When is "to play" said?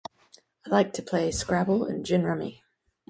0.93-1.29